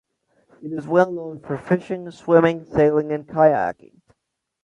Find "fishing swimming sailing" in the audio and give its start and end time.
1.59-3.11